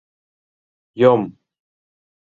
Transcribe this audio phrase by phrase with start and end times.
[0.99, 1.21] Йом!